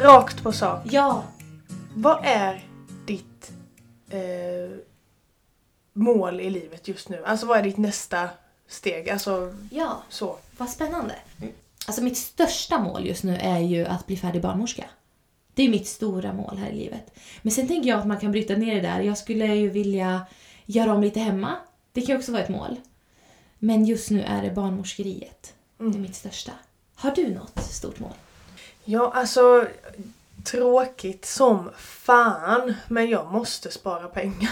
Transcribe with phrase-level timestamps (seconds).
[0.00, 0.80] Rakt på sak.
[0.90, 1.24] Ja,
[1.94, 2.64] Vad är
[3.06, 3.52] ditt
[4.10, 4.76] eh,
[5.92, 7.24] mål i livet just nu?
[7.24, 8.28] Alltså vad är ditt nästa
[8.68, 9.10] steg?
[9.10, 10.36] Alltså ja, så.
[10.56, 11.14] vad spännande.
[11.40, 11.52] Mm.
[11.86, 14.84] Alltså mitt största mål just nu är ju att bli färdig barnmorska.
[15.54, 17.14] Det är mitt stora mål här i livet.
[17.42, 19.00] Men sen tänker jag att man kan bryta ner det där.
[19.00, 20.20] Jag skulle ju vilja
[20.66, 21.56] göra om lite hemma.
[21.92, 22.76] Det kan ju också vara ett mål.
[23.58, 25.54] Men just nu är det barnmorskeriet.
[25.78, 26.02] Det är Mm.
[26.02, 26.52] mitt största.
[26.94, 28.12] Har du något stort mål?
[28.84, 29.66] Ja, alltså
[30.44, 32.74] tråkigt som fan.
[32.88, 34.50] Men jag måste spara pengar.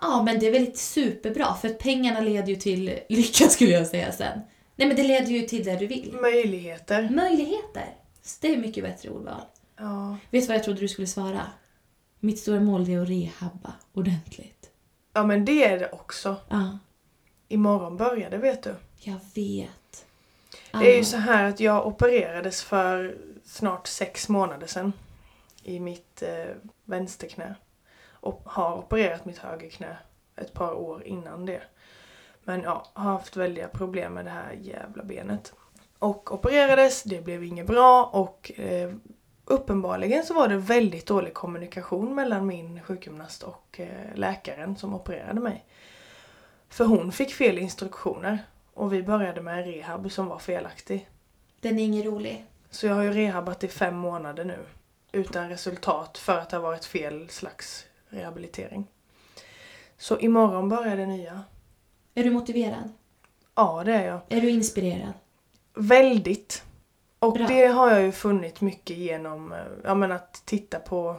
[0.00, 3.86] Ja, men det är väl superbra för att pengarna leder ju till lycka skulle jag
[3.86, 4.40] säga sen.
[4.76, 6.12] Nej, men det leder ju till det du vill.
[6.22, 7.08] Möjligheter.
[7.10, 7.94] Möjligheter.
[8.40, 9.40] Det är mycket bättre ordval.
[9.76, 10.16] Ja.
[10.30, 11.40] Vet du vad jag trodde du skulle svara?
[12.20, 14.70] Mitt stora mål är att rehabba ordentligt.
[15.12, 16.36] ja, men det är det också.
[16.48, 16.78] Ja,
[17.48, 18.74] Imorgon börjar det vet du.
[19.00, 19.70] jag vet.
[20.80, 21.04] Det är ju Ja.
[21.04, 24.92] så här att jag opererades för snart sex månader sedan.
[25.62, 27.54] I mitt eh, vänsterknä.
[28.10, 29.96] Och har opererat mitt högerknä
[30.36, 31.62] ett par år innan det.
[32.44, 35.52] Men ja, har haft väldiga problem med det här jävla benet.
[35.98, 38.92] Och opererades, det blev inget bra och eh,
[39.44, 45.40] uppenbarligen så var det väldigt dålig kommunikation mellan min sjukgymnast och eh, läkaren som opererade
[45.40, 45.64] mig.
[46.68, 48.38] För hon fick fel instruktioner
[48.76, 51.08] och vi började med en rehab som var felaktig.
[51.60, 52.44] Den är ingen rolig.
[52.70, 54.58] Så jag har ju rehabat i fem månader nu.
[55.12, 58.86] Utan resultat för att det har varit fel slags rehabilitering.
[59.98, 61.44] Så imorgon börjar det nya.
[62.14, 62.92] Är du motiverad?
[63.54, 64.20] Ja, det är jag.
[64.28, 65.12] Är du inspirerad?
[65.74, 66.64] Väldigt.
[67.18, 67.46] Och Bra.
[67.46, 71.16] det har jag ju funnit mycket genom eh, ja, men att titta på...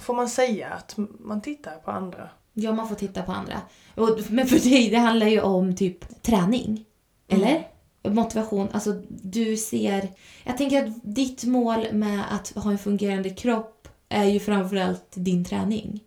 [0.00, 2.30] Får man säga att man tittar på andra?
[2.52, 3.60] Ja, man får titta på andra.
[3.94, 6.84] Och, men för dig, det handlar ju om typ träning.
[7.28, 7.68] Eller?
[8.02, 8.68] Motivation.
[8.72, 10.08] Alltså, du ser...
[10.44, 15.44] Jag tänker att ditt mål med att ha en fungerande kropp är ju framförallt din
[15.44, 16.00] träning.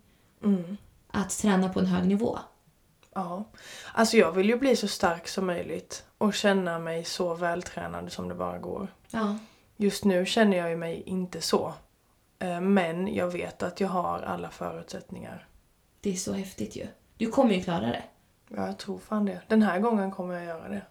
[0.44, 0.76] Mm.
[1.10, 2.38] Att träna på en hög nivå.
[3.14, 3.44] Ja.
[3.92, 8.28] Alltså jag vill ju bli så stark som möjligt och känna mig så vältränad som
[8.28, 8.88] det bara går.
[9.10, 9.38] Ja.
[9.76, 11.74] Just nu känner jag ju mig inte så.
[12.38, 15.46] Eh, Men jag vet att jag har alla förutsättningar.
[16.06, 16.86] Det är så häftigt ju.
[17.16, 18.02] Du kommer ju klara det.
[18.48, 19.40] Ja, jag tror fan det.
[19.48, 20.82] Den här gången kommer jag göra det.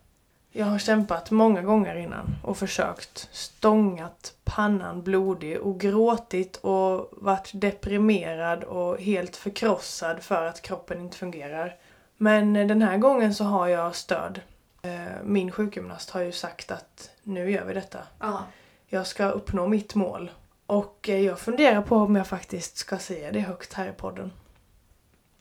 [0.52, 3.30] Jag har kämpat många gånger innan och försökt.
[3.32, 11.18] Stångat pannan blodig och gråtit och varit deprimerad och helt förkrossad för att kroppen inte
[11.18, 11.76] fungerar.
[12.18, 14.42] Men den här gången så har jag stöd.
[14.82, 18.00] Eh, Min sjukgymnast har ju sagt att nu gör vi detta.
[18.20, 18.44] Ja.
[18.88, 20.32] Jag ska uppnå mitt mål.
[20.66, 24.32] Och eh, jag funderar på om jag faktiskt ska säga det högt här i podden.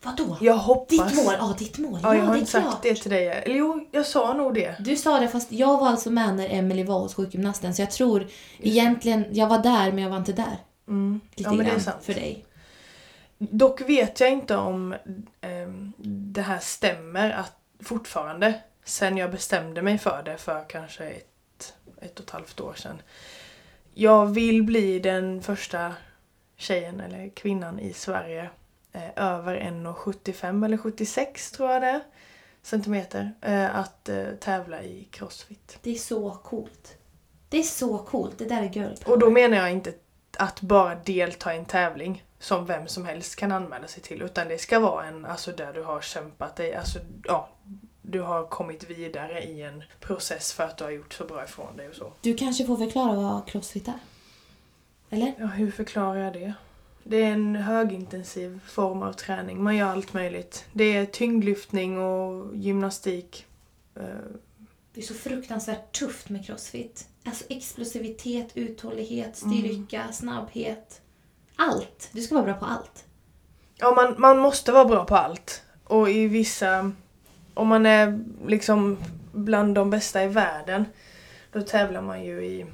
[0.05, 0.37] Vadå?
[0.41, 0.87] Jag hoppas.
[0.89, 1.33] Ditt mål?
[1.39, 1.99] Ja, ditt mål.
[2.03, 2.83] Ja, jag har det inte sagt klart.
[2.83, 3.27] det till dig.
[3.27, 4.75] Eller jo, jag sa nog det.
[4.79, 7.91] Du sa det fast jag var alltså med när Emily var hos sjukgymnasten så jag
[7.91, 8.27] tror
[8.59, 10.57] egentligen, jag var där men jag var inte där.
[10.87, 11.21] Mm.
[11.35, 12.03] Lite Ja, men det är sant.
[12.03, 12.45] för dig.
[13.37, 14.95] Dock vet jag inte om
[15.41, 15.93] ehm,
[16.33, 22.19] det här stämmer att fortfarande, sen jag bestämde mig för det för kanske ett, ett
[22.19, 23.01] och ett halvt år sedan.
[23.93, 25.93] Jag vill bli den första
[26.57, 28.49] tjejen eller kvinnan i Sverige
[28.95, 32.01] eh, över 1,75 eller 76 tror jag det är,
[32.61, 35.77] centimeter eh, att eh, tävla i crossfit.
[35.81, 36.97] Det är så coolt.
[37.49, 38.37] Det är så coolt.
[38.37, 39.13] Det där är girl power.
[39.13, 39.93] Och då menar jag inte
[40.37, 44.21] att bara delta i en tävling som vem som helst kan anmäla sig till.
[44.21, 47.49] Utan det ska vara en, alltså där du har kämpat dig, alltså ja,
[48.01, 51.77] du har kommit vidare i en process för att du har gjort så bra ifrån
[51.77, 52.11] dig och så.
[52.21, 53.99] Du kanske får förklara vad crossfit är?
[55.09, 55.33] Eller?
[55.37, 56.53] Ja, hur förklarar jag det?
[57.07, 59.63] Det är en högintensiv form av träning.
[59.63, 60.65] Man gör allt möjligt.
[60.73, 63.45] Det är tyngdlyftning och gymnastik.
[63.95, 64.03] Eh,
[64.93, 67.07] Det är så fruktansvärt tufft med crossfit.
[67.25, 71.01] Alltså explosivitet, uthållighet, styrka, snabbhet.
[71.55, 72.09] Allt.
[72.11, 73.05] Du ska vara bra på allt.
[73.75, 75.63] Ja, man, man måste vara bra på allt.
[75.83, 76.91] Och i vissa...
[77.53, 78.97] Om man är liksom
[79.31, 80.85] bland de bästa i världen,
[81.51, 82.65] då tävlar man ju i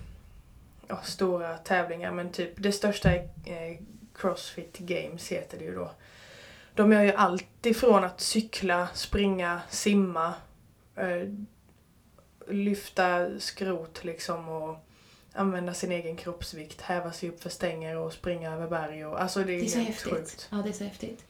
[0.87, 2.11] ja, stora tävlingar.
[2.11, 3.77] Men typ det största är eh,
[4.21, 5.91] Crossfit Games heter det ju då.
[6.75, 10.33] De gör ju allt ifrån att cykla, springa, simma,
[10.95, 11.29] eh,
[12.49, 14.75] lyfta skrot liksom och
[15.33, 19.05] använda sin egen kroppsvikt, häva sig upp för stänger och springa över berg.
[19.05, 20.13] Och, alltså det är, Det är så häftigt.
[20.13, 20.47] sjukt.
[20.51, 21.25] Ja, det är så häftigt.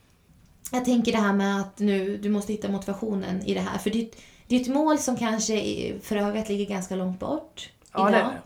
[0.71, 3.77] Jag tänker det här med att nu, du måste hitta motivationen i det här.
[3.77, 4.09] För det,
[4.49, 5.55] är ett- mål som kanske
[6.01, 8.21] för ögat ligger ganska långt bort Ja, idag.
[8.21, 8.41] det det.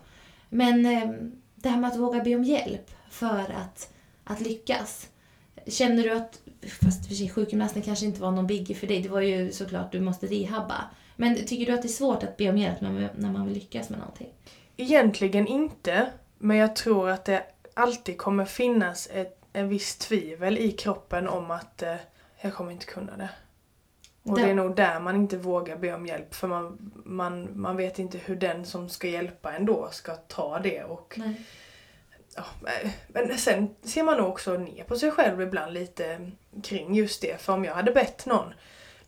[0.48, 1.10] Men eh,
[1.54, 3.92] det här med att våga be om hjälp för att,
[4.26, 5.08] att lyckas.
[5.66, 6.40] Känner du att,
[6.84, 9.92] fast för sig sjukgymnasten kanske inte var någon biggie för dig, det var ju såklart
[9.92, 10.84] du måste rehabba.
[11.16, 13.44] Men tycker du att det är svårt att be om hjälp när man, när man
[13.46, 14.28] vill lyckas med någonting?
[14.76, 16.06] Egentligen inte.
[16.38, 17.42] Men jag tror att det
[17.74, 21.94] alltid kommer finnas ett, en viss tvivel i kroppen om att eh,
[22.40, 23.28] jag kommer inte kunna det.
[24.22, 27.60] Och Det- det är nog där man inte vågar be om hjälp för man, man,
[27.60, 30.84] man vet inte hur den som ska hjälpa ändå ska ta det.
[30.84, 31.34] Och, Nej.
[32.36, 32.44] Ja,
[33.08, 36.30] men sen ser man nog också ner på sig själv ibland lite
[36.62, 37.40] kring just det.
[37.40, 38.54] För om jag hade bett någon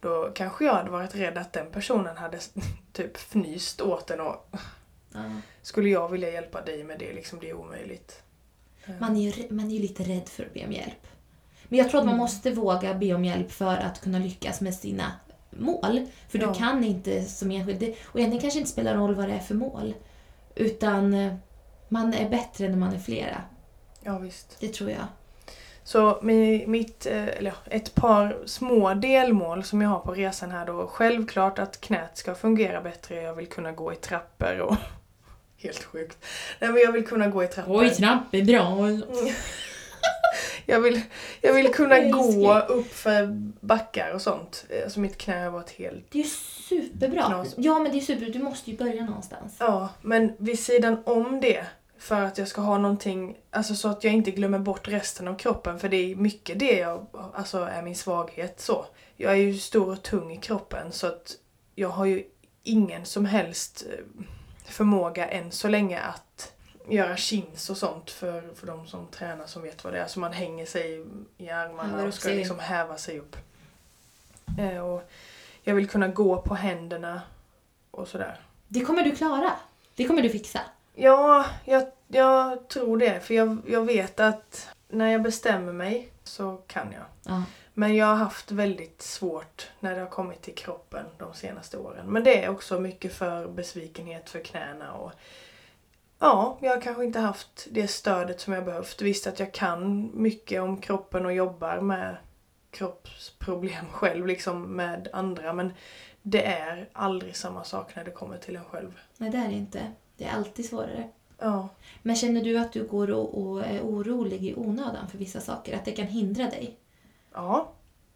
[0.00, 2.38] då kanske jag hade varit rädd att den personen hade
[2.92, 4.50] typ fnyst åt den och
[5.12, 5.20] Ja.
[5.62, 8.22] skulle jag vilja hjälpa dig med det, liksom det är omöjligt.
[9.00, 11.06] Man är, ju, man är ju lite rädd för att be om hjälp.
[11.68, 12.20] Men jag tror att man Mm.
[12.22, 15.12] måste våga be om hjälp för att kunna lyckas med sina
[15.50, 16.06] mål.
[16.28, 16.46] För Ja.
[16.46, 17.94] du kan inte som enskild...
[18.04, 19.94] Och egentligen kanske inte spelar roll vad det är för mål.
[20.54, 21.34] Utan eh,
[21.88, 23.42] man är bättre när man är flera.
[24.02, 24.56] Ja visst.
[24.60, 25.04] Det tror jag.
[25.84, 30.66] Så mi- mitt, eh, eller ett par små delmål som jag har på resan här
[30.66, 30.86] då.
[30.86, 33.22] Självklart att knät ska fungera bättre.
[33.22, 34.76] Jag vill kunna gå i trappor och...
[35.56, 36.18] Helt sjukt.
[36.58, 37.88] Nej men jag vill kunna gå i trappor.
[37.88, 38.76] trapp är bra.
[40.66, 41.00] Jag vill,
[41.40, 43.26] jag vill kunna gå upp för
[43.60, 44.66] backar och sånt.
[44.84, 46.10] Alltså mitt knä har varit helt...
[46.10, 46.28] Det är ju
[46.68, 47.22] superbra.
[47.22, 47.54] Knas.
[47.56, 48.28] Ja, men det är superbra.
[48.28, 49.56] Du måste ju börja någonstans.
[49.58, 51.66] Ja, men vid sidan om det.
[51.98, 55.38] För att jag ska ha någonting, alltså så att jag inte glömmer bort resten av
[55.38, 55.78] kroppen.
[55.78, 58.86] För det är mycket det jag, alltså är min svaghet så.
[59.16, 61.36] Jag är ju stor och tung i kroppen så att
[61.74, 62.24] jag har ju
[62.62, 64.04] ingen som helst eh,
[64.64, 66.52] förmåga än så länge att
[66.88, 70.06] göra chins och sånt för, för de som tränar som vet vad det är.
[70.06, 71.04] Så man hänger sig
[71.38, 73.36] i armarna och ska liksom häva sig upp.
[74.58, 75.10] Eh, och
[75.62, 77.22] jag vill kunna gå på händerna
[77.90, 78.40] och sådär.
[78.68, 79.52] Det kommer du klara.
[79.94, 80.60] Det kommer du fixa.
[80.94, 83.20] Ja, jag, jag tror det.
[83.20, 87.32] För jag, jag vet att när jag bestämmer mig så kan jag.
[87.34, 87.42] Ja.
[87.74, 92.06] Men jag har haft väldigt svårt när det har kommit till kroppen de senaste åren.
[92.06, 95.12] Men det är också mycket för besvikenhet för knäna och
[96.18, 99.02] Ja, jag har kanske inte haft det stödet som jag behövt.
[99.02, 102.16] Visst att jag kan mycket om kroppen och jobbar med
[102.70, 105.52] kroppsproblem själv, liksom med andra.
[105.52, 105.72] Men
[106.22, 108.98] det är aldrig samma sak när det kommer till en själv.
[109.16, 109.92] Nej, det är det inte.
[110.16, 111.08] Det är alltid svårare.
[111.38, 111.68] Ja,
[112.02, 115.76] Men känner du att du går och, och är orolig i onödan för vissa saker?
[115.76, 116.78] Att det kan hindra dig?
[117.32, 117.72] ja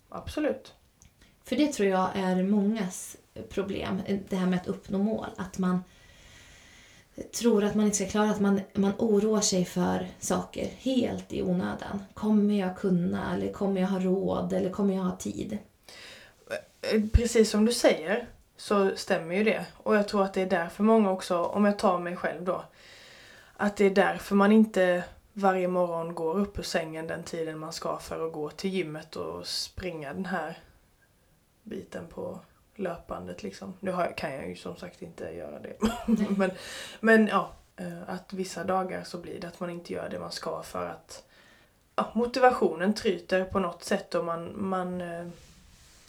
[0.08, 0.74] absolut.
[1.44, 3.16] För det tror jag är mångas
[3.48, 5.26] problem, det här med att uppnå mål.
[5.36, 5.84] Att man
[7.32, 11.42] tror att man inte ska klara, att man, man oroar sig för saker helt i
[11.42, 12.04] onödan.
[12.14, 15.58] Kommer jag kunna, eller kommer jag ha råd, eller kommer jag ha tid?
[16.80, 18.26] Eh, precis som du säger
[18.56, 19.66] så stämmer ju det.
[19.76, 22.64] Och jag tror att det är därför många också, om jag tar mig själv då,
[23.56, 27.72] att det är därför man inte varje morgon går upp ur sängen den tiden man
[27.72, 30.58] ska för att gå till gymmet och springa den här
[31.62, 32.40] biten på
[32.82, 33.74] löpbandet liksom.
[33.80, 35.76] Nu har kan jag ju som sagt inte göra det.
[36.36, 36.50] men,
[37.00, 40.32] men ja, eh, att vissa dagar så blir det att man inte gör det man
[40.32, 41.24] ska för att
[41.96, 45.26] ja, motivationen tryter på något sätt och man, man, eh,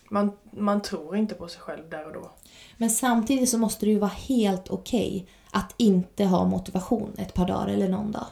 [0.10, 2.32] man, man tror inte på sig själv där och då.
[2.77, 7.48] Men samtidigt så måste det ju vara helt okej att inte ha motivation ett par
[7.48, 8.27] dagar eller någon dag.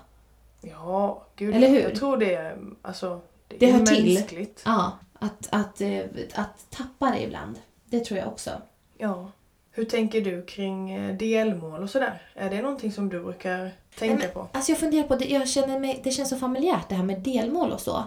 [0.62, 1.56] Ja, gud.
[1.56, 1.80] Eller hur?
[1.80, 4.48] Jag tror det är, alltså, det Det är hör till.
[4.66, 6.02] Ja, att, att, eh,
[6.34, 7.60] att tappa det ibland.
[7.92, 8.62] Det tror jag också.
[8.98, 9.32] Ja.
[9.72, 12.22] Hur tänker du kring eh, delmål och sådär?
[12.36, 14.50] Är det någonting som du brukar tänka Nej, men, på?
[14.52, 17.20] Alltså jag funderar på, det, jag känner mig, det känns så familjärt det här med
[17.20, 18.04] delmål och så.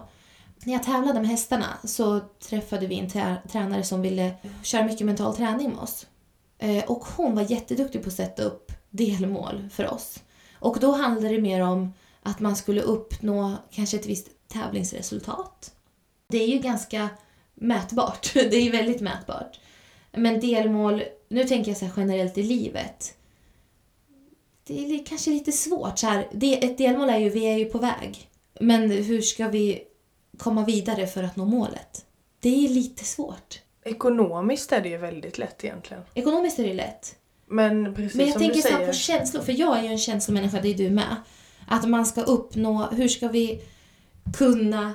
[0.64, 5.06] När jag tävlade med hästarna så träffade vi en trä, tränare som ville köra mycket
[5.06, 6.06] mental träning med oss.
[6.58, 10.22] Eh, och hon var jätteduktig på att sätta upp delmål för oss.
[10.58, 15.74] Och då handlade det mer om att man skulle uppnå kanske ett visst tävlingsresultat.
[16.28, 17.08] Det är ju ganska
[17.54, 18.30] mätbart.
[18.34, 19.60] Det är ju väldigt mätbart.
[20.16, 23.14] Men delmål, nu tänker jag så generellt i livet
[24.66, 25.98] det är kanske lite svårt.
[25.98, 28.30] Så här, det, ett delmål är ju, vi är ju på väg.
[28.60, 29.82] Men hur ska vi
[30.38, 32.04] komma vidare för att nå målet?
[32.40, 33.60] Det är lite svårt.
[33.84, 36.02] Ekonomiskt är det ju väldigt lätt egentligen.
[36.14, 37.16] Ekonomiskt är det lätt.
[37.46, 38.88] Men precis Men jag som tänker du så här säger.
[38.88, 41.16] på känslor, för jag är ju en känslomänniska, det är du med.
[41.68, 43.62] Att man ska uppnå, hur ska vi
[44.36, 44.94] kunna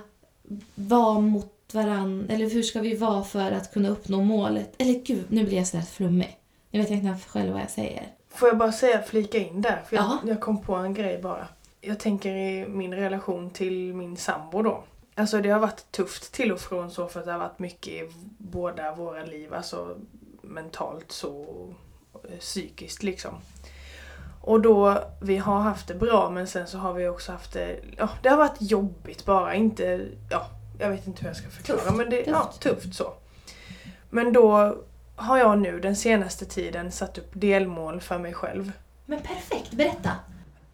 [0.76, 4.74] vara mot varann, eller hur ska vi vara för att kunna uppnå målet?
[4.78, 6.38] Eller gud, nu blir jag sådär flummig.
[6.72, 8.08] Nu vet jag knappt själv vad jag säger.
[8.30, 9.82] Får jag bara säga, flika in där?
[9.88, 10.20] För jag, Ja.
[10.28, 11.48] jag kom på en grej bara.
[11.82, 14.84] Jag tänker i min relation till min sambo då.
[15.16, 17.94] Alltså det har varit tufft till och från så för att det har varit mycket
[17.94, 19.54] i båda våra liv.
[19.54, 19.96] Alltså
[20.42, 21.46] mentalt så
[22.40, 23.34] psykiskt liksom.
[24.42, 27.80] Och då, vi har haft det bra men sen så har vi också haft det,
[27.98, 30.48] ja det har varit jobbigt bara, inte, ja
[30.80, 32.62] jag vet inte hur jag ska förklara Tufft, men det, ja tufft.
[32.62, 33.14] tufft så.
[34.10, 34.78] Men då
[35.16, 38.72] har jag nu den senaste tiden satt upp delmål för mig själv.
[39.06, 40.12] Men perfekt, berätta!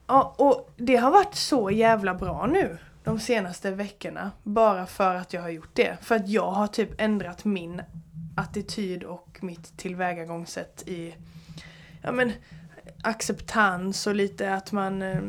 [0.08, 4.32] Ja, och det har varit så jävla bra nu de senaste veckorna.
[4.44, 5.98] Bara för att jag har gjort det.
[6.02, 7.82] För att jag har typ ändrat min
[8.36, 11.16] attityd och mitt tillvägagångssätt i
[12.02, 12.32] ja, men,
[13.04, 15.22] acceptans och lite att man eh,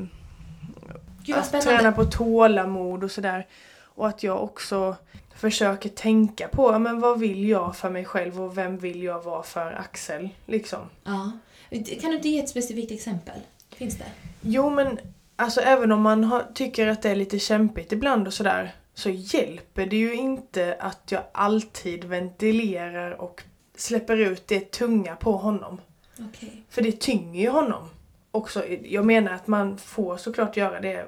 [1.23, 3.47] Gud att träna på tålamod och sådär.
[3.97, 4.97] Och att jag också
[5.35, 9.43] försöker tänka på men vad vill jag för mig själv och vem vill jag vara
[9.43, 10.29] för Axel.
[10.47, 10.81] Liksom.
[11.05, 11.31] Ja.
[11.71, 13.41] Kan du inte ge ett specifikt exempel?
[13.71, 14.05] Finns det?
[14.41, 14.99] Jo men
[15.37, 19.11] alltså även om man har, tycker att det är lite kämpigt ibland och sådär så
[19.11, 23.43] hjälper det ju inte att jag alltid ventilerar och
[23.77, 25.81] släpper ut det tunga på honom.
[26.21, 26.63] Okej.
[26.69, 27.89] För det tynger ju honom.
[28.31, 31.07] Också, jag menar att man får såklart göra det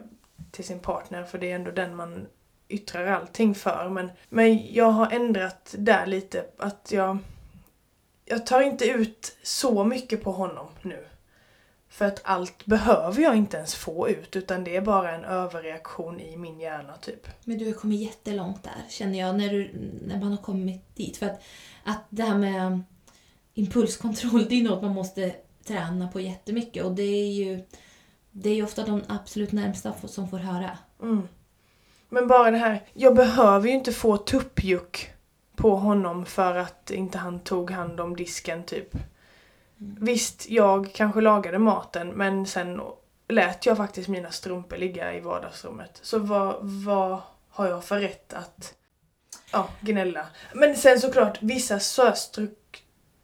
[0.50, 2.26] till sin partner för det är ändå den man
[2.68, 3.88] yttrar allting för.
[3.88, 7.18] Men, men jag har ändrat där lite att jag,
[8.24, 11.04] jag tar inte ut så mycket på honom nu.
[11.88, 16.20] För att allt behöver jag inte ens få ut utan det är bara en överreaktion
[16.20, 17.26] i min hjärna typ.
[17.44, 19.70] Men du har kommit jättelångt där, känner jag, när, du,
[20.06, 21.16] när man har kommit dit.
[21.16, 21.42] För att,
[21.84, 22.82] att det här med
[23.54, 25.34] impulskontroll, det är något man måste
[25.64, 26.84] träna på jättemycket.
[26.84, 27.64] Och det är ju,
[28.30, 30.78] det är ju ofta de absolut närmsta som får höra.
[31.02, 31.28] Mm.
[32.08, 35.10] Men bara det här, jag behöver ju inte få tuppjuck
[35.56, 38.90] på honom för att inte han tog hand om disken typ.
[40.00, 42.80] Visst, jag kanske lagade maten men sen
[43.28, 45.98] lät jag faktiskt mina strumpor ligga i vardagsrummet.
[46.02, 48.74] Så vad, vad har jag för rätt att
[49.52, 50.26] ja, gnälla?
[50.54, 51.78] Men sen såklart, vissa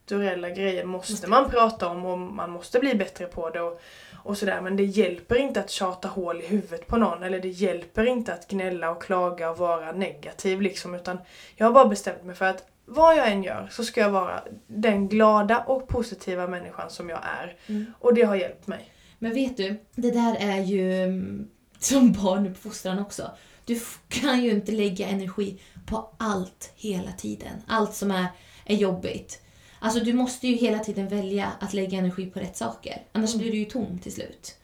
[0.04, 3.60] strukturella grejer måste man prata om och man måste bli bättre på det.
[3.60, 3.80] Och,
[4.14, 4.60] och sådär.
[4.60, 7.22] Men det hjälper inte att tjata hål i huvudet på någon.
[7.22, 10.94] Eller det hjälper inte att gnälla och klaga och vara negativ liksom.
[10.94, 11.18] Utan
[11.56, 14.42] jag har bara bestämt mig för att vad jag än gör så ska jag vara
[14.66, 17.56] den glada och positiva människan som jag är.
[17.66, 17.92] Mm.
[18.00, 18.90] Och det har hjälpt mig.
[19.18, 23.30] Men vet du, det där är ju mm, som barnuppfostran också.
[23.64, 27.62] Du kan ju inte lägga energi på allt hela tiden.
[27.66, 28.26] Allt som är,
[28.64, 29.43] är jobbigt.
[29.84, 33.02] Alltså du måste ju hela tiden välja att lägga energi på rätt saker.
[33.12, 33.42] Annars Mm.
[33.42, 34.56] blir du ju tom till slut.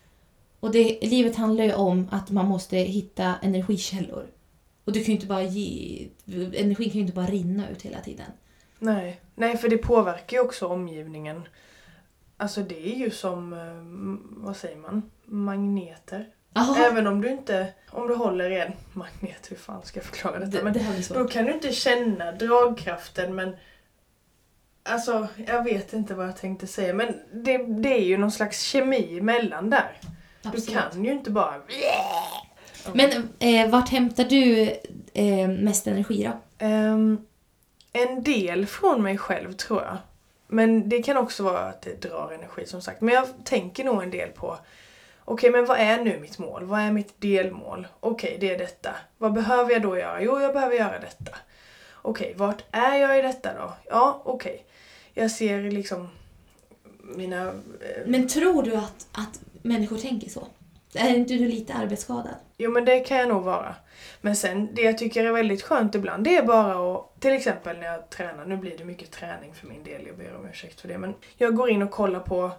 [0.60, 4.26] Och det, livet handlar ju om att man måste hitta energikällor.
[4.84, 6.08] Och du kan inte bara ge...
[6.54, 8.26] Energin kan ju inte bara rinna ut hela tiden.
[8.78, 9.20] Nej.
[9.34, 11.42] Nej, för det påverkar ju också omgivningen.
[12.36, 16.28] Alltså det är ju som, eh, vad säger man, magneter.
[16.54, 20.04] Jaha, Även om du inte, om du håller i en magnet, hur fan ska jag
[20.06, 20.58] förklara detta?
[20.58, 23.56] det, Men det här blir då kan du inte känna dragkraften men
[24.82, 28.62] Alltså, jag vet inte vad jag tänkte säga men det, det är ju någon slags
[28.62, 29.98] kemi mellan där.
[30.42, 30.92] Du Absolut.
[30.92, 31.54] kan ju inte bara...
[32.92, 34.62] Men eh, vart hämtar du
[35.14, 36.64] eh, mest energi då?
[36.66, 37.18] Ehm,
[37.92, 39.96] en del från mig själv tror jag.
[40.46, 43.00] Men det kan också vara att det drar energi som sagt.
[43.00, 44.58] Men jag tänker nog en del på
[45.24, 46.64] Okej, men vad är nu mitt mål?
[46.64, 47.86] Vad är mitt delmål?
[48.00, 48.90] Okej, det är detta.
[49.18, 50.22] Vad behöver jag då göra?
[50.22, 51.36] Jo, jag behöver göra detta.
[52.02, 53.72] Okej, vart är jag i detta då?
[53.90, 54.64] Ja, okej.
[55.14, 56.08] Jag ser liksom
[57.02, 57.48] mina...
[57.48, 57.52] eh,
[58.06, 60.46] Men tror du att, att människor tänker så?
[60.94, 62.34] Är inte du lite arbetsskadad?
[62.56, 63.74] Jo men det kan jag nog vara.
[64.20, 67.78] Men sen det jag tycker är väldigt skönt ibland det är bara att till exempel
[67.78, 70.80] när jag tränar, nu blir det mycket träning för min del, jag ber om ursäkt
[70.80, 72.50] för det men jag går in och kollar på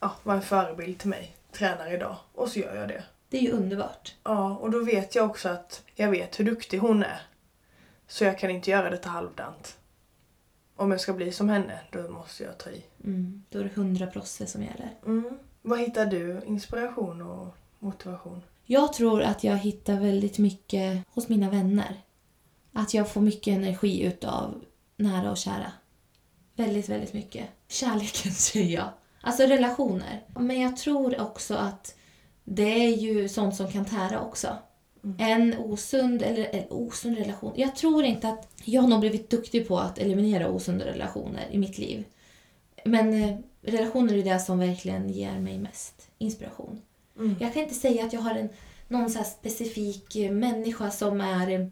[0.00, 3.02] ja, vad en förebild till mig tränar idag och så gör jag det.
[3.28, 4.14] Det är ju underbart.
[4.24, 7.20] Ja och då vet jag också att jag vet hur duktig hon är.
[8.08, 9.76] Så jag kan inte göra detta halvdant.
[10.76, 12.84] Om jag ska bli som henne, då måste jag ta i.
[13.04, 14.90] Mm, då är det 100 procent som gäller.
[15.06, 15.38] Mm.
[15.62, 18.42] Vad hittar du inspiration och motivation?
[18.64, 22.00] Jag tror att jag hittar väldigt mycket hos mina vänner.
[22.72, 24.64] Att jag får mycket energi utav
[24.96, 25.72] nära och kära.
[26.54, 27.48] Väldigt, väldigt mycket.
[27.68, 28.88] Kärleken säger jag.
[29.20, 30.24] Alltså relationer.
[30.38, 31.94] Men jag tror också att
[32.44, 34.56] det är ju sånt som kan tära också.
[35.18, 37.52] En osund, eller en osund relation.
[37.56, 38.48] Jag tror inte att...
[38.64, 42.04] Jag har nog blivit duktig på att eliminera osunda relationer i mitt liv.
[42.84, 46.80] Men eh, relationer är det som verkligen ger mig mest inspiration.
[47.18, 47.34] Mm.
[47.40, 48.48] Jag kan inte säga att jag har en,
[48.88, 51.70] någon så specifik eh, människa som är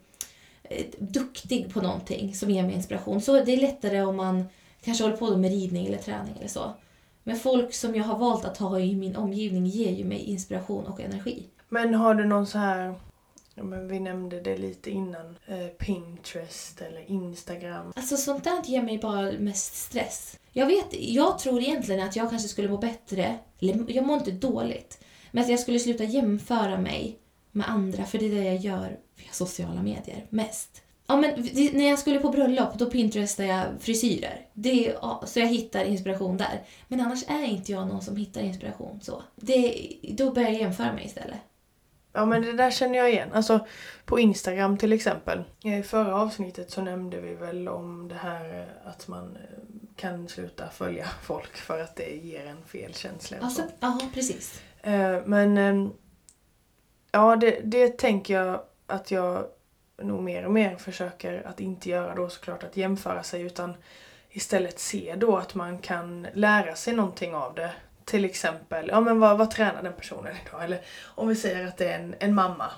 [0.63, 3.21] eh, duktig på någonting som ger mig inspiration.
[3.21, 4.45] Så det är lättare om man
[4.85, 6.75] kanske håller på med ridning eller träning eller så.
[7.23, 10.87] Men folk som jag har valt att ha i min omgivning ger ju mig inspiration
[10.87, 11.47] och energi.
[11.69, 12.95] Men har du någon så här,
[13.55, 17.93] ja, men vi nämnde det lite innan, eh, Pinterest eller Instagram?
[17.97, 20.39] Alltså sånt där ger mig bara mest stress.
[20.53, 24.31] Jag vet, jag tror egentligen att jag kanske skulle må bättre, eller jag mår inte
[24.31, 27.19] dåligt, men att jag skulle sluta jämföra mig
[27.53, 30.81] med andra, för det är det jag gör via sociala medier mest.
[31.07, 34.47] Ja, men det- när jag skulle på bröllop då pinterestade jag frisyrer.
[34.53, 36.63] Det, ja, så jag hittar inspiration där.
[36.89, 39.23] Men annars är inte jag någon som hittar inspiration så.
[39.37, 41.39] Det, då börjar jag jämföra mig istället.
[42.17, 43.29] Ja men det där känner jag igen.
[43.33, 43.67] Alltså
[44.05, 45.45] på Instagram till exempel.
[45.63, 49.59] I förra avsnittet så nämnde vi väl om det här eh, att man eh,
[49.97, 53.37] kan sluta följa folk för att det ger en fel känsla.
[53.41, 53.69] Alltså, så.
[53.81, 54.63] ja, precis.
[54.83, 55.93] Eh, Men ehm,
[57.13, 59.47] ja, det, det tänker jag att jag
[60.03, 63.75] nog mer och mer försöker att inte göra då såklart att jämföra sig utan
[64.31, 67.73] istället se då att man kan lära sig någonting av det.
[68.05, 70.65] Till exempel, ja men vad, vad tränar den personen idag?
[70.65, 72.71] Eller om vi säger att det är en, en mamma.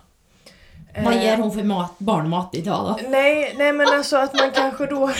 [1.05, 3.09] Vad Eh, ger hon för mat, barnmat idag då?
[3.09, 5.11] Nej, nej men alltså att man kanske då...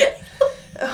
[0.81, 0.89] Ja,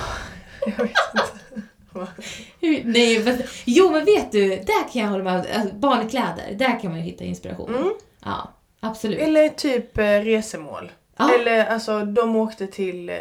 [0.67, 2.83] jag vet inte.
[2.85, 5.47] Nej, men, jo men vet du, där kan jag hålla med.
[5.57, 7.75] Alltså, barnkläder, där kan man ju hitta inspiration.
[7.75, 7.93] Mm.
[8.25, 9.19] Ja, absolut.
[9.21, 10.93] Eller typ eh, resemål.
[11.17, 11.35] Ja.
[11.35, 13.09] Eller alltså de åkte till...
[13.11, 13.17] eh,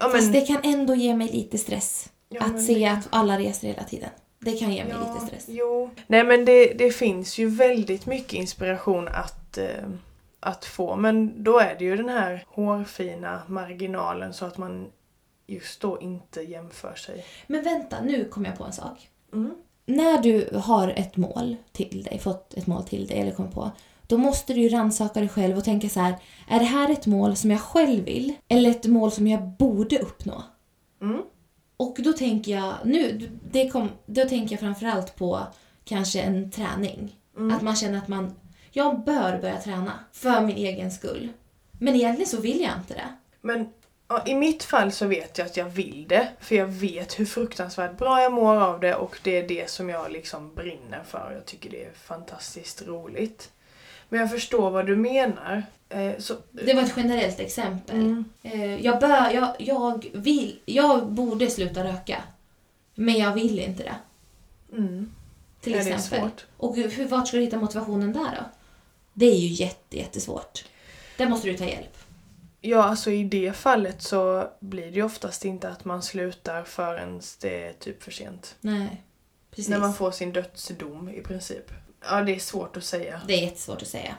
[0.00, 2.08] Ja, Fast det kan ändå ge mig lite stress.
[2.28, 4.10] Ja, att men- se att alla reser hela tiden.
[4.40, 5.44] Det kan ge mig lite stress.
[5.48, 5.90] Jo.
[6.06, 9.88] Nej men det, det finns ju väldigt mycket inspiration att, eh,
[10.40, 10.96] att få.
[10.96, 14.86] Men då är det ju den här hårfina marginalen så att man
[15.46, 17.24] just då inte jämför sig.
[17.46, 19.08] Men vänta, nu kom jag på en sak.
[19.32, 19.54] Mm.
[19.86, 23.70] När du har ett mål till dig, fått ett mål till dig eller kommit på,
[24.06, 26.14] då måste du ju rannsaka dig själv och tänka så här,
[26.48, 29.98] är det här ett mål som jag själv vill eller ett mål som jag borde
[29.98, 30.42] uppnå?
[31.02, 31.22] Mm.
[31.78, 35.46] Och då tänker jag, nu, det kom, då tänker jag framförallt på
[35.84, 37.16] kanske en träning.
[37.36, 37.56] Mm.
[37.56, 38.34] Att man känner att man,
[38.70, 41.28] jag bör börja träna för min egen skull.
[41.72, 43.14] Men egentligen så vill jag inte det.
[43.40, 43.68] Men
[44.08, 46.28] ja, i mitt fall så vet jag att jag vill det.
[46.40, 49.88] För jag vet hur fruktansvärt bra jag mår av det och det är det som
[49.88, 51.32] jag liksom brinner för.
[51.34, 53.50] Jag tycker det är fantastiskt roligt.
[54.08, 55.62] Men jag förstår vad du menar.
[55.88, 57.96] Eh, så, Det var ett generellt exempel.
[57.96, 58.24] Mm.
[58.42, 62.22] Eh, Jag, bör, jag, jag, vill, jag borde sluta röka.
[62.94, 63.94] Men jag vill inte det.
[64.76, 65.12] Mm.
[65.60, 66.20] Till Ja, det är exempel.
[66.20, 66.46] svårt.
[66.56, 68.50] Och hur, vart ska du hitta motivationen där då?
[69.14, 70.64] Det är ju jätte, jättesvårt.
[71.16, 71.98] Där måste du ta hjälp.
[72.60, 77.20] Ja, alltså i det fallet så blir det ju oftast inte att man slutar förrän
[77.40, 78.56] det är typ för sent.
[78.60, 79.02] Nej,
[79.50, 79.68] precis.
[79.68, 81.70] När man får sin dödsdom i princip.
[82.04, 83.20] Ja, det är svårt att säga.
[83.26, 84.14] Det är jättesvårt att säga.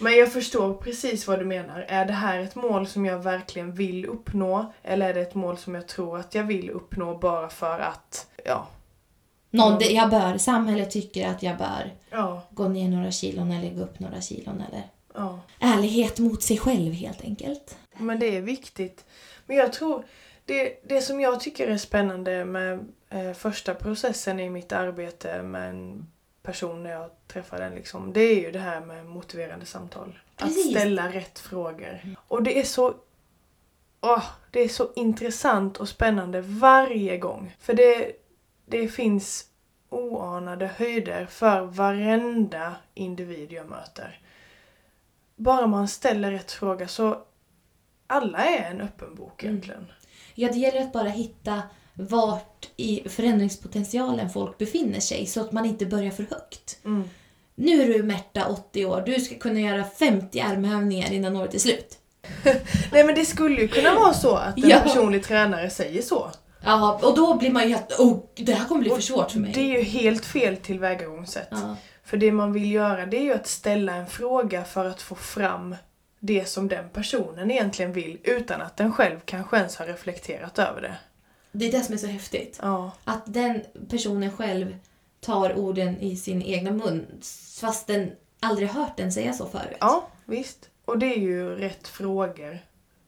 [0.00, 1.84] Men jag förstår precis vad du menar.
[1.88, 4.72] Är det här ett mål som jag verkligen vill uppnå?
[4.82, 8.26] Eller är det ett mål som jag tror att jag vill uppnå bara för att,
[8.44, 8.68] ja,
[9.50, 13.82] Någon, jag bör, samhället tycker att jag bör ja, gå ner några kilon eller gå
[13.82, 14.82] upp några kilon eller
[15.14, 15.40] ja.
[15.60, 17.76] ärlighet mot sig själv helt enkelt.
[17.98, 19.04] Men det är viktigt.
[19.46, 20.04] Men jag tror,
[20.44, 25.70] det, det som jag tycker är spännande med eh, första processen i mitt arbete med
[25.70, 26.06] en
[26.48, 30.18] person när jag träffar den liksom, det är ju det här med motiverande samtal.
[30.36, 30.66] Precis.
[30.66, 32.16] Att ställa rätt frågor.
[32.28, 32.94] Och det är så
[34.00, 37.56] åh, det är så intressant och spännande varje gång.
[37.60, 38.12] För det,
[38.66, 39.46] det finns
[39.88, 44.20] oanade höjder för varenda individ jag möter.
[45.36, 47.22] Bara man ställer rätt fråga så
[48.06, 49.54] alla är en öppen bok Mm.
[49.54, 49.92] egentligen.
[50.34, 51.62] Ja, det gäller att bara hitta
[51.98, 56.78] vart i förändringspotentialen folk befinner sig så att man inte börjar för högt.
[56.84, 57.08] Mm.
[57.54, 59.02] Nu är du Märta, 80 år.
[59.06, 61.98] Du ska kunna göra 50 armhävningar innan året är slut.
[62.92, 64.80] Nej men det skulle ju kunna vara så att en Ja.
[64.80, 66.30] personlig tränare säger så.
[66.64, 68.00] Ja, och då blir man ju helt...
[68.00, 69.52] Oh, det här kommer bli för Och svårt för mig.
[69.54, 71.48] Det är ju helt fel tillvägagångssätt.
[71.50, 71.76] Ja.
[72.04, 75.14] För det man vill göra det är ju att ställa en fråga för att få
[75.14, 75.76] fram
[76.20, 80.82] det som den personen egentligen vill utan att den själv kanske ens har reflekterat över
[80.82, 80.94] det.
[81.52, 82.58] Det är det som är så häftigt.
[82.62, 84.76] Ja, Att den personen själv
[85.20, 87.06] tar orden i sin egna mun
[87.60, 89.76] fast den aldrig hört den säga så förut.
[89.80, 90.68] ja visst.
[90.84, 92.58] Och det är ju rätt frågor,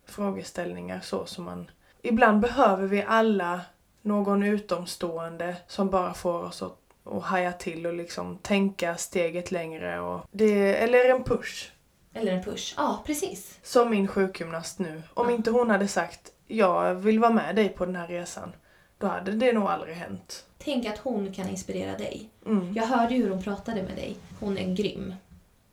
[0.07, 1.71] frågeställningar så som man...
[2.03, 3.61] Ibland behöver vi alla
[4.03, 10.01] någon utomstående som bara får oss att, att haja till och liksom tänka steget längre.
[10.01, 11.71] Och det, eller en push.
[12.15, 12.75] Eller en push.
[12.77, 13.59] Ja, precis.
[13.63, 15.03] Som min sjukgymnast nu.
[15.15, 15.35] Om Ja.
[15.35, 18.53] inte hon hade sagt jag vill vara med dig på den här resan.
[18.99, 20.45] Då hade det nog aldrig hänt.
[20.59, 22.29] Tänk att hon kan inspirera dig.
[22.47, 22.73] Mm.
[22.75, 24.17] Jag hörde ju hur hon pratade med dig.
[24.41, 25.15] Hon är grym.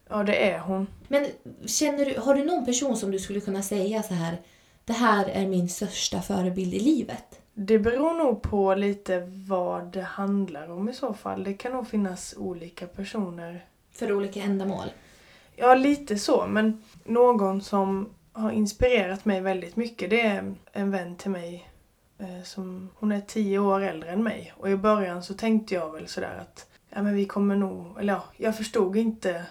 [0.10, 0.88] Ja, det är hon.
[1.08, 1.28] Men
[1.66, 4.38] känner du, har du någon person som du skulle kunna säga så här
[4.86, 7.42] det här är min största förebild i livet?
[7.54, 11.44] Det beror nog på lite vad det handlar om i så fall.
[11.44, 13.66] Det kan nog finnas olika personer.
[13.92, 14.88] För olika ändamål.
[15.56, 16.48] Ja, lite så.
[16.48, 21.70] Men någon som har inspirerat mig väldigt mycket det är en vän till mig.
[22.20, 24.54] Eh, som, hon är tio år äldre än mig.
[24.58, 28.00] Och i början så tänkte jag väl sådär att ja, men vi kommer nog...
[28.00, 29.46] Eller ja, jag förstod inte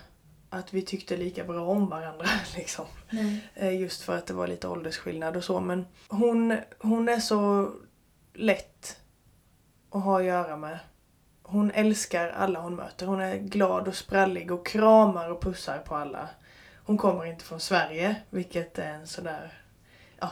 [0.50, 2.26] att vi tyckte lika bra om varandra.
[2.56, 2.84] Liksom.
[3.10, 3.50] Nej.
[3.54, 5.60] Eh, Just för att det var lite åldersskillnad och så.
[5.60, 7.72] Men hon, hon är så
[8.34, 9.00] lätt
[9.90, 10.78] att ha att göra med.
[11.42, 13.06] Hon älskar alla hon möter.
[13.06, 16.28] Hon är glad och sprallig och kramar och pussar på alla.
[16.86, 19.52] Hon kommer inte från Sverige, vilket är en sådär...
[20.20, 20.30] Ja,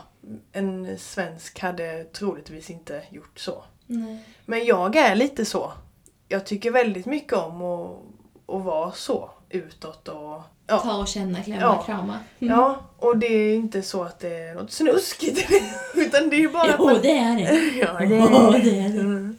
[0.53, 3.65] en svensk hade troligtvis inte gjort så.
[3.87, 4.19] Nej.
[4.47, 5.73] Men jag är lite så.
[6.29, 7.91] Jag tycker väldigt mycket om att,
[8.55, 10.43] att vara så utåt och...
[10.67, 10.79] Ja.
[10.79, 11.83] Ta och känna, klämma, Ja.
[11.87, 12.19] krama.
[12.39, 15.51] Ja, och det är inte så att det är något snuskigt
[15.95, 17.03] utan det är bara Jo, man...
[17.03, 17.77] det är det.
[17.79, 19.01] Ja, det är det.
[19.01, 19.37] Mm.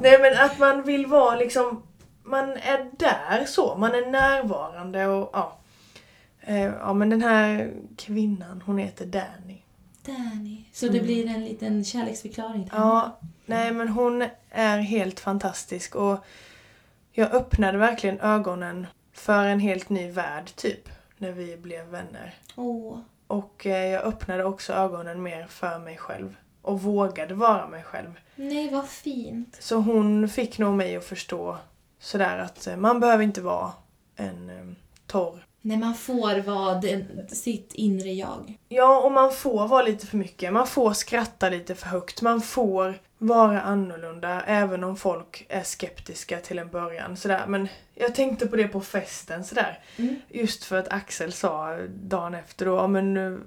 [0.00, 1.82] Nej men att man vill vara liksom...
[2.22, 5.58] Man är där så, man är närvarande och ja.
[6.46, 9.58] Eh, Ja men den här kvinnan, hon heter Danny.
[10.06, 10.64] Danny.
[10.72, 11.04] Så det Mm.
[11.06, 12.84] blir en liten kärleksförklaring till henne.
[12.84, 16.18] Ja, nej men hon är helt fantastisk och
[17.12, 22.34] jag öppnade verkligen ögonen för en helt ny värld typ, när vi blev vänner.
[22.56, 22.98] Åh.
[23.26, 28.20] Och eh, jag öppnade också ögonen mer för mig själv och vågade vara mig själv.
[28.36, 29.56] Nej, vad fint.
[29.60, 31.58] Så hon fick nog mig att förstå
[31.98, 33.72] sådär att eh, man behöver inte vara
[34.16, 34.76] en eh,
[35.06, 35.43] torr.
[35.66, 38.58] När man får vara den, sitt inre jag.
[38.68, 40.52] Ja, och man får vara lite för mycket.
[40.52, 42.22] Man får skratta lite för högt.
[42.22, 47.16] Man får vara annorlunda även om folk är skeptiska till en början.
[47.16, 47.44] Sådär.
[47.46, 49.78] Men jag tänkte på det på festen sådär.
[49.96, 50.16] Mm.
[50.28, 53.40] Just för att Axel sa dagen efter då, ja, men, nu,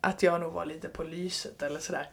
[0.00, 2.08] att jag nog var lite på lyset eller sådär.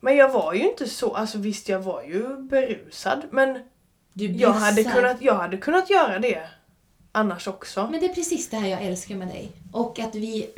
[0.00, 3.58] Men jag var ju inte så, alltså visst jag var ju berusad men
[4.12, 6.48] jag hade, kunnat, jag hade kunnat göra det
[7.16, 7.88] annars också.
[7.90, 9.52] Men det är precis det här jag älskar med dig.
[9.72, 10.50] Och att vi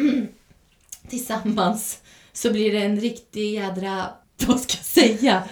[1.09, 2.01] tillsammans
[2.33, 4.05] så blir det en riktig jädra,
[4.47, 5.43] vad ska jag säga?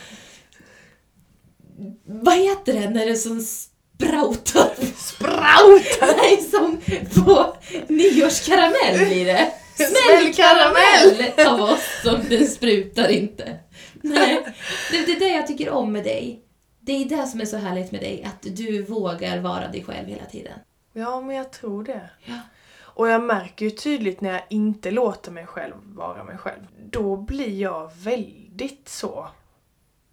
[2.05, 4.71] Vad heter det när det som sproutar?
[4.97, 6.07] Sprouta!
[6.16, 6.81] Nej, som
[7.25, 7.57] på
[7.88, 9.53] nyårskaramell blir det.
[9.75, 11.47] Smällkaramell!
[11.47, 13.59] av oss som den sprutar inte.
[14.03, 14.47] Nej,
[14.90, 16.42] det, det är det jag tycker om med dig.
[16.81, 20.09] Det är det som är så härligt med dig, att du vågar vara dig själv
[20.09, 20.59] hela tiden.
[20.99, 22.11] Ja men jag tror det.
[22.25, 22.39] Ja.
[22.83, 26.67] Och jag märker ju tydligt när jag inte låter mig själv vara mig själv.
[26.91, 29.29] Då blir jag väldigt så.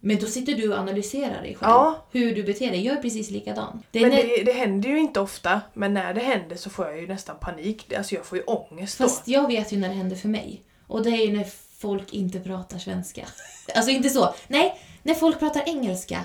[0.00, 1.70] Men då sitter du och analyserar dig själv.
[1.70, 2.06] Ja.
[2.12, 2.86] Hur du beter dig.
[2.86, 3.82] Jag är precis likadan.
[3.90, 5.60] Det Men när, det, det händer ju inte ofta.
[5.74, 7.92] Men när det händer så får jag ju nästan panik.
[7.92, 9.04] Alltså jag får ju ångest då.
[9.04, 10.62] Fast jag vet ju när det händer för mig.
[10.86, 11.46] Och det är ju när
[11.78, 13.26] folk inte pratar svenska.
[13.74, 14.34] Alltså inte så.
[14.48, 16.20] Nej, när folk pratar engelska.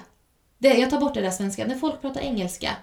[0.57, 1.65] Det, jag tar bort det där svenska.
[1.65, 2.75] När folk pratar engelska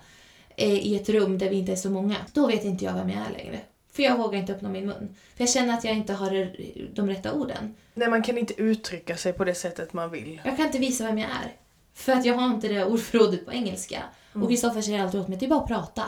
[0.57, 3.27] i ett rum där vi inte är så många, då vet inte jag vem jag
[3.27, 3.61] är längre.
[3.93, 5.17] För jag vågar inte öppna min mun.
[5.37, 6.53] För jag känner att jag inte har
[6.95, 7.75] de rätta orden.
[7.95, 10.41] Nej man kan inte uttrycka sig på det sättet man vill.
[10.45, 11.57] Jag kan inte visa vem jag är.
[11.95, 14.03] För att jag har inte det ordförrådet på engelska.
[14.33, 16.03] Och Kristoffer säger alltid åt mig, det är bara att prata.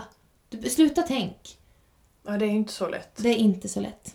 [0.48, 1.58] Du, sluta tänk.
[2.26, 3.16] Ja det är inte så lätt.
[3.16, 4.14] Det är inte så lätt.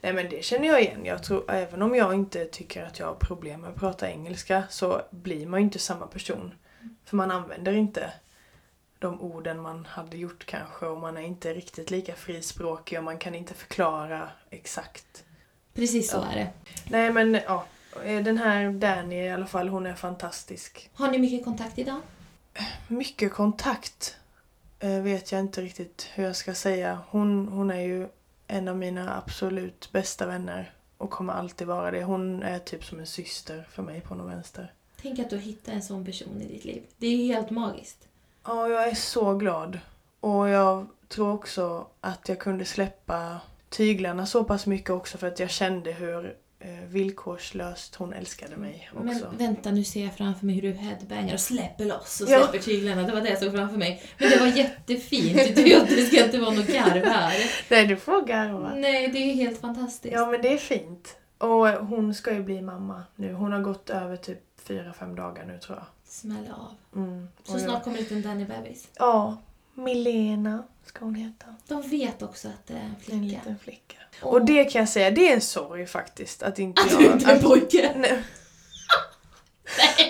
[0.00, 1.04] Nej men det känner jag igen.
[1.04, 4.62] Jag tror, även om jag inte tycker att jag har problem med att prata engelska
[4.70, 6.54] så blir man ju inte samma person.
[7.04, 8.12] För man använder inte
[9.04, 13.18] de orden man hade gjort kanske och man är inte riktigt lika frispråkig och man
[13.18, 15.24] kan inte förklara exakt.
[15.74, 16.26] Precis så Ja.
[16.32, 16.50] är det.
[16.90, 17.66] Nej men ja,
[18.02, 20.90] den här Danny i alla fall, hon är fantastisk.
[20.94, 22.00] Har ni mycket kontakt idag?
[22.88, 24.16] Mycket kontakt
[24.78, 26.98] eh, vet jag inte riktigt hur jag ska säga.
[27.08, 28.08] Hon, hon är ju
[28.46, 32.02] en av mina absolut bästa vänner och kommer alltid vara det.
[32.04, 34.72] Hon är typ som en syster för mig på något vänster.
[35.02, 36.82] Tänk att du hittar en sån person i ditt liv.
[36.96, 38.08] Det är ju helt magiskt.
[38.44, 39.78] Ja, jag är så glad.
[40.20, 45.38] Och jag tror också att jag kunde släppa tyglarna så pass mycket också för att
[45.40, 49.04] jag kände hur eh, villkorslöst hon älskade mig också.
[49.04, 52.38] Men vänta, nu ser jag framför mig hur du headbangar och släpper loss och Ja.
[52.42, 53.02] släpper tyglarna.
[53.02, 54.02] Det var det jag såg framför mig.
[54.18, 55.56] Men det var jättefint.
[55.56, 55.62] Du,
[55.96, 57.34] det ska inte vara något garv här.
[57.70, 58.72] Nej, du får garva.
[58.74, 60.14] Nej, det är helt fantastiskt.
[60.14, 61.16] Ja, men det är fint.
[61.38, 63.32] Och hon ska ju bli mamma nu.
[63.32, 65.86] Hon har gått över typ fyra fem dagar nu tror jag.
[66.04, 67.00] Smäll av.
[67.02, 67.28] Mm.
[67.44, 68.88] Så Och snart jag, kommer det en Danny-bebis.
[68.94, 69.36] Ja,
[69.74, 71.46] Milena ska hon heta.
[71.68, 73.18] De vet också att det är en En flicka.
[73.24, 73.96] liten flicka.
[74.22, 74.32] Åh.
[74.32, 76.42] Och det kan jag säga, det är en sorg faktiskt.
[76.42, 77.00] Att inte Att jag...
[77.00, 77.92] du inte är en pojke.
[77.96, 78.22] Nej.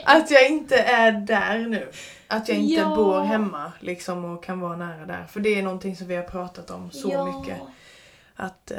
[0.05, 1.91] Att jag inte är där nu.
[2.29, 2.97] Att jag inte Ja.
[2.97, 5.27] bor hemma liksom och kan vara nära där.
[5.27, 7.41] För det är någonting som vi har pratat om så ja.
[7.41, 7.59] mycket.
[8.37, 8.79] Att eh,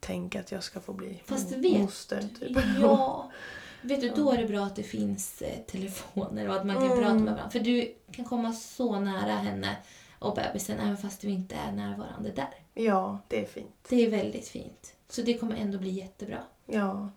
[0.00, 2.58] tänka att jag ska få bli Fast mo- vet moster typ.
[2.80, 3.30] Ja.
[3.82, 6.84] Vet du, då är det bra att det finns eh, telefoner och att man kan
[6.84, 6.98] Mm.
[6.98, 7.50] prata med varandra.
[7.50, 9.76] För du kan komma så nära henne
[10.18, 12.54] och bebisen även fast du inte är närvarande där.
[12.74, 13.86] Ja, det är fint.
[13.88, 14.94] Det är väldigt fint.
[15.08, 16.38] Så det kommer ändå bli jättebra.
[16.66, 17.10] Ja.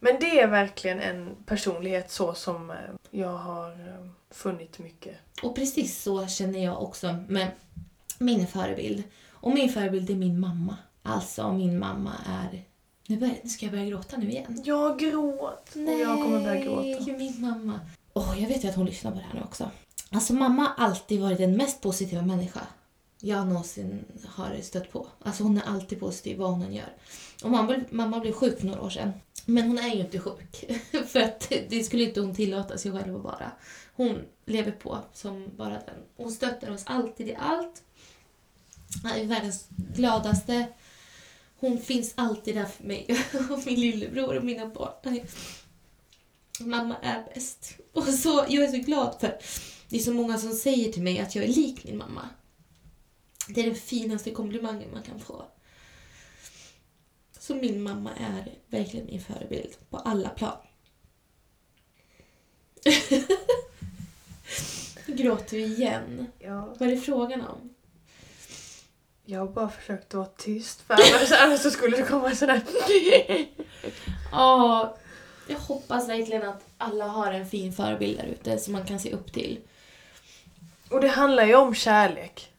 [0.00, 2.76] Men det är verkligen en personlighet så som eh,
[3.10, 5.16] jag har eh, funnit mycket.
[5.42, 7.50] Och precis så känner jag också med
[8.18, 9.02] min förebild.
[9.30, 10.76] Och min förebild är min mamma.
[11.02, 12.64] Alltså min mamma är...
[13.06, 14.62] Nu, börjar, nu ska jag börja gråta nu igen.
[14.64, 16.80] Jag gråt och jag kommer börja gråta.
[16.80, 17.80] Nej, min mamma.
[18.12, 19.70] Åh, jag vet ju att hon lyssnar på det här nu också.
[20.10, 22.60] Alltså mamma har alltid varit den mest positiva människa
[23.20, 25.06] jag någonsin har stött på.
[25.22, 26.94] Alltså hon är alltid positiv vad hon än gör.
[27.44, 29.12] Och mamma, mamma blev sjuk för några år sedan.
[29.44, 30.64] Men hon är ju inte sjuk.
[31.06, 33.50] för att det skulle inte hon tillåta sig själv att vara.
[33.94, 36.02] Hon lever på som bara den.
[36.16, 37.82] Hon stöttar oss alltid i allt.
[39.02, 40.66] Hon är världens gladaste.
[41.58, 43.06] Hon finns alltid där för mig
[43.50, 45.20] och min lillebror och mina barn.
[46.60, 47.74] Mamma är bäst.
[47.92, 49.38] Och så, jag är så glad för
[49.88, 52.28] det är så många som säger till mig att jag är lik min mamma.
[53.48, 55.44] Det är den finaste komplimangen man kan få.
[57.38, 60.56] Så min mamma är verkligen min förebild på alla plan.
[65.06, 66.26] Gråter du igen?
[66.38, 66.74] Ja.
[66.78, 67.74] Vad är det frågan om?
[69.24, 72.62] Jag har bara försökt vara tyst för annars, annars så skulle det komma sådär.
[74.32, 74.96] Ja,
[75.48, 79.12] jag hoppas verkligen att alla har en fin förebild där ute som man kan se
[79.12, 79.60] upp till.
[80.90, 82.52] Och det handlar ju om kärlek.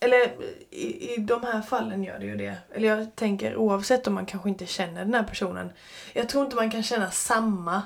[0.00, 0.34] Eller
[0.70, 2.56] i, i de här fallen gör det ju det.
[2.74, 5.70] Eller jag tänker oavsett om man kanske inte känner den här personen.
[6.12, 7.82] Jag tror inte man kan känna samma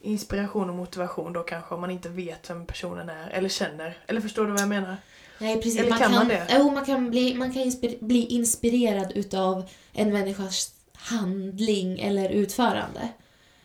[0.00, 3.98] inspiration och motivation då kanske om man inte vet vem personen är eller känner.
[4.06, 4.96] Eller förstår du vad jag menar?
[5.38, 5.78] Nej, precis.
[5.80, 6.46] Eller man kan kan, man det?
[6.50, 13.08] Jo, man kan, bli, man kan inspir, bli inspirerad utav en människas handling eller utförande.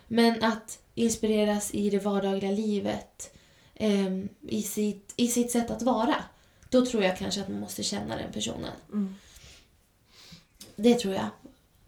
[0.08, 3.36] Men att inspireras i det vardagliga livet,
[3.76, 6.16] ehm, i, sitt, i sitt sätt att vara,
[6.74, 8.72] då tror jag kanske att man måste känna den personen.
[8.92, 9.16] Mm.
[10.76, 11.28] Det tror jag.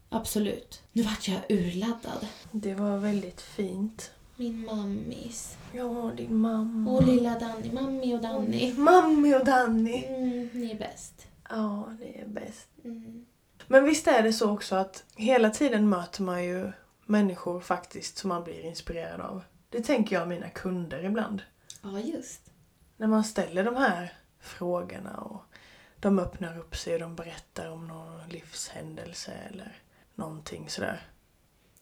[0.09, 0.81] Absolut.
[0.91, 2.27] Nu vart jag urladdad.
[2.51, 4.11] Det var väldigt fint.
[4.35, 5.57] Min mammis.
[5.73, 6.91] Ja, din mamma.
[6.91, 7.71] Och lilla Danny.
[7.71, 8.73] Mammi och Danny.
[8.73, 10.05] Mammi och Danny.
[10.05, 11.27] Mm, ni är bäst.
[11.49, 12.67] Ja, det är bäst.
[12.83, 13.25] Mm.
[13.67, 16.71] Men visst är det så också att hela tiden möter man ju
[17.05, 19.43] människor faktiskt som man blir inspirerad av.
[19.69, 21.41] Det tänker jag mina kunder ibland.
[21.81, 22.41] Ja, just.
[22.97, 24.13] När man ställer de här
[24.45, 25.41] frågorna och
[25.99, 29.81] de öppnar upp sig och de berättar om någon livshändelse eller
[30.15, 31.01] någonting sådär.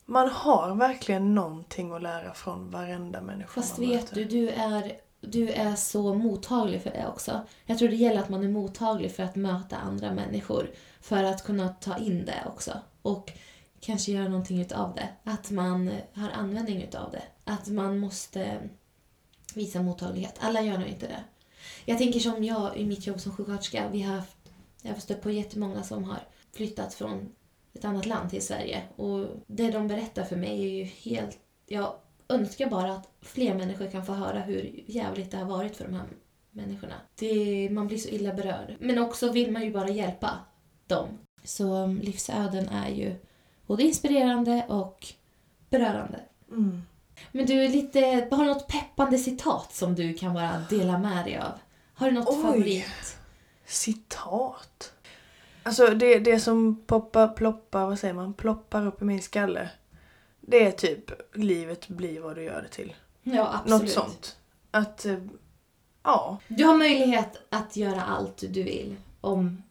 [0.04, 4.92] Man har verkligen någonting att lära från varenda människa Fast man vet du, du är,
[5.20, 7.40] du är så mottaglig för det också.
[7.66, 10.70] Jag tror det gäller att man är mottaglig för att möta andra människor.
[11.00, 12.72] För att kunna ta in det också.
[13.02, 13.32] Och
[13.80, 15.08] kanske göra någonting utav det.
[15.24, 17.22] Att man har användning utav det.
[17.44, 18.60] Att man måste
[19.54, 20.34] visa mottaglighet.
[20.40, 21.24] Alla gör nog inte det.
[21.84, 23.88] Jag tänker som jag i mitt jobb som sjuksköterska.
[23.92, 24.36] Vi har haft,
[24.82, 26.18] jag har stött på jättemånga som har
[26.52, 27.28] flyttat från
[27.74, 28.82] ett annat land till Sverige.
[28.96, 31.38] Och det de berättar för mig är ju helt...
[31.66, 31.94] Jag
[32.28, 35.94] önskar bara att fler människor kan få höra hur jävligt det har varit för de
[35.94, 36.06] här
[36.50, 36.94] människorna.
[37.18, 38.76] Det, man blir så illa berörd.
[38.80, 40.38] Men också vill man ju bara hjälpa
[40.86, 41.08] dem.
[41.44, 43.14] Så um, livsöden är ju
[43.66, 45.06] både inspirerande och
[45.70, 46.20] berörande.
[46.50, 46.82] Mm.
[47.32, 51.38] Men du, lite, har du något peppande citat som du kan bara dela med dig
[51.38, 51.52] av?
[51.94, 52.42] Har du något Oj.
[52.42, 53.16] favorit?
[53.66, 54.92] Citat?
[55.62, 59.70] Alltså det, det som poppar, ploppar, vad säger man, ploppar upp i min skalle.
[60.40, 62.94] Det är typ, livet blir vad du gör det till.
[63.22, 63.82] Ja, absolut.
[63.82, 64.36] Något sånt.
[64.70, 65.18] Att, eh,
[66.02, 66.38] ja.
[66.48, 69.62] Du har möjlighet att göra allt du vill om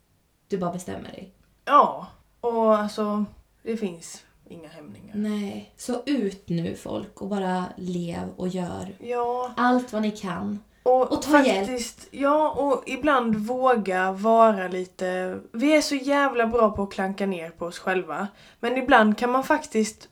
[0.47, 1.32] du bara bestämmer dig.
[1.65, 2.08] Ja.
[2.41, 3.25] Och alltså,
[3.63, 4.23] det finns
[4.54, 5.13] inga hämningar.
[5.16, 5.74] Nej.
[5.78, 9.52] Så ut nu folk och bara lev och gör Ja.
[9.58, 10.60] allt vad ni kan.
[10.84, 15.39] Och, Och ta faktiskt, ja och ibland våga vara lite...
[15.52, 18.28] Vi är så jävla bra på att klanka ner på oss själva.
[18.60, 20.10] Men ibland kan man faktiskt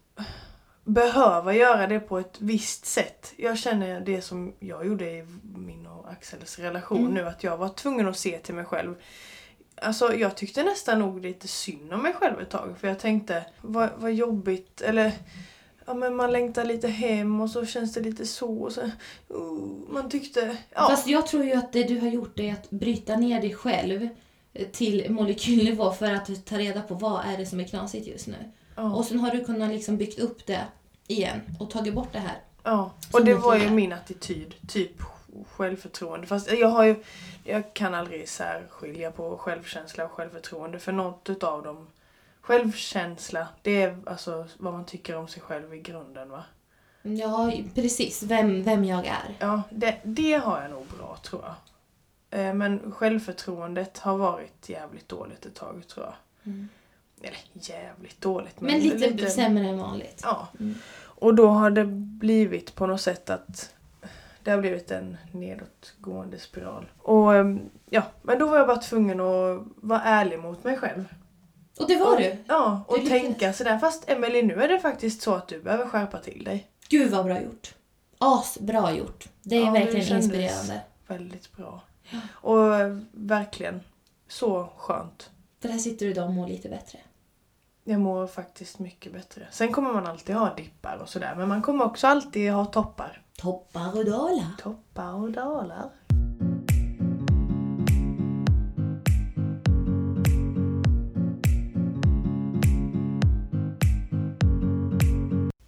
[0.83, 3.33] behöva göra det på ett visst sätt.
[3.37, 5.25] Jag känner det som jag gjorde i
[5.55, 7.13] min och Axels relation Mm.
[7.13, 8.95] nu, att jag var tvungen att se till mig själv.
[9.81, 13.45] Alltså jag tyckte nästan nog lite synd om mig själv ett tag för jag tänkte
[13.61, 15.11] vad, vad jobbigt eller
[15.85, 18.81] ja men man längtar lite hem och så känns det lite så och så
[19.27, 22.69] oh, man tyckte ja Fast jag tror ju att det du har gjort är att
[22.69, 24.09] bryta ner dig själv
[24.71, 28.51] till molekylnivå för att ta reda på vad är det som är knasigt just nu.
[28.75, 30.65] ja, Och sen har du kunnat liksom byggt upp det
[31.07, 32.37] igen och tagit bort det här.
[32.63, 32.91] ja.
[33.13, 35.01] och det var ju min attityd typ
[35.51, 36.95] självförtroende fast jag har ju
[37.43, 41.87] jag kan aldrig särskilja på självkänsla och självförtroende för något utav dem
[42.41, 46.43] Självkänsla, det är alltså vad man tycker om sig själv i grunden va?
[47.01, 48.23] Ja, precis.
[48.23, 49.35] Vem, vem jag är.
[49.39, 51.55] Ja, det, det har jag nog bra tror jag.
[52.39, 56.13] Eh, Men självförtroendet har varit jävligt dåligt ett tag tror jag.
[57.21, 58.61] Eller jävligt dåligt.
[58.61, 60.19] Men lite, sämre än vanligt.
[60.23, 60.47] Ja.
[60.59, 60.75] Mm.
[61.01, 63.73] Och då har det blivit på något sätt att
[64.43, 66.85] det har blivit en nedåtgående spiral.
[66.97, 71.05] Och ehm, ja, men då var jag bara tvungen att vara ärlig mot mig själv.
[71.79, 72.35] Och det var och, du.
[72.47, 73.21] Ja, och Du lyckades.
[73.23, 73.77] tänka sådär.
[73.79, 76.67] Fast Emelie nu är det faktiskt så att du behöver skärpa till dig.
[76.89, 77.75] Gud vad bra gjort.
[78.17, 79.27] Asbra gjort.
[79.41, 80.81] Det är Ja, det verkligen kändes- inspirerande.
[81.07, 81.81] Väldigt bra.
[82.31, 83.81] Och eh, verkligen
[84.27, 85.29] så skönt.
[85.61, 86.99] För här sitter du idag och mår lite bättre.
[87.83, 89.47] Jag mår faktiskt mycket bättre.
[89.51, 91.35] Sen kommer man alltid ha dippar och sådär.
[91.37, 93.21] Men man kommer också alltid ha toppar.
[93.41, 94.51] Toppar och dalar.
[94.57, 95.89] Toppar och dalar.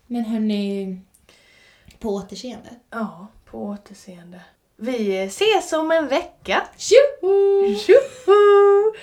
[0.08, 0.98] Men hörni,
[2.00, 2.70] på återseende.
[2.90, 4.42] Ja, på återseende.
[4.78, 6.64] Vi ses om en vecka.
[6.78, 7.76] Tjoho!
[7.76, 8.94] Tjoho!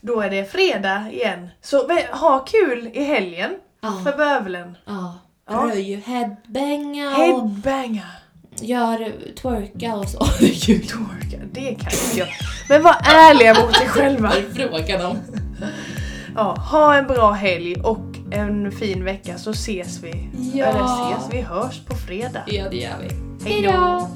[0.00, 1.48] Då är det fredag igen.
[1.60, 4.76] Så ha kul i helgen för Ja, bövelen.
[4.84, 5.18] ja.
[5.50, 5.70] Ja.
[5.72, 8.02] Röj, headbanga och Headbanga.
[8.60, 10.24] gör twerka och så.
[10.38, 10.86] Kul.
[10.86, 12.28] Twerka, det kan inte jag.
[12.68, 14.30] Men var ärliga mot er själva.
[14.54, 15.16] Fråga dem.
[16.34, 20.28] Ja, ha en bra helg och en fin vecka så ses vi.
[20.54, 20.66] Ja.
[20.66, 22.42] Eller ses, vi hörs på fredag.
[22.46, 23.08] Ja, det gör vi.
[23.50, 24.08] Hej då.